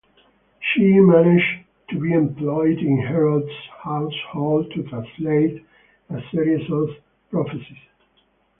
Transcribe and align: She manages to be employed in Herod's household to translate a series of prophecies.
She 0.59 0.81
manages 0.99 1.63
to 1.91 1.99
be 1.99 2.11
employed 2.11 2.79
in 2.79 2.97
Herod's 3.03 3.51
household 3.83 4.71
to 4.73 4.81
translate 4.89 5.63
a 6.09 6.19
series 6.31 6.67
of 6.71 6.89
prophecies. 7.29 7.77